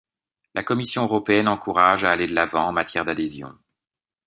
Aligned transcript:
La 0.55 0.63
Commission 0.63 1.03
européenne 1.03 1.47
encourage 1.47 2.03
à 2.05 2.09
aller 2.09 2.25
de 2.25 2.33
l'avant 2.33 2.65
en 2.65 2.71
matière 2.71 3.05
d'adhésion. 3.05 3.55